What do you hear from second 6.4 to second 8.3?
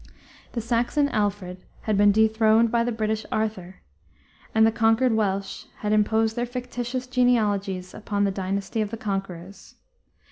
fictitious genealogies upon